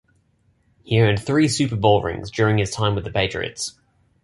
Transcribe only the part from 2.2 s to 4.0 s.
during his time with the Patriots.